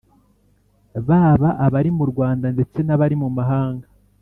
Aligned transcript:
baba 1.07 1.49
abari 1.65 1.89
mu 1.97 2.05
rwanda 2.11 2.45
ndetse 2.55 2.79
n’abari 2.83 3.15
muri 3.17 3.21
mu 3.23 3.29
mahanga 3.37 3.87